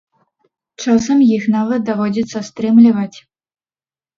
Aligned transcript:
Часам 0.85 1.21
іх 1.35 1.45
нават 1.57 1.85
даводзіцца 1.91 2.43
стрымліваць. 2.51 3.17